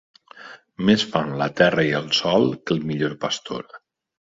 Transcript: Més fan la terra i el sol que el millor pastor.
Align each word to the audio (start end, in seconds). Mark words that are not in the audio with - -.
Més 0.89 1.03
fan 1.11 1.35
la 1.41 1.49
terra 1.61 1.85
i 1.91 1.93
el 2.01 2.09
sol 2.21 2.49
que 2.65 2.77
el 2.79 2.83
millor 2.95 3.17
pastor. 3.29 3.81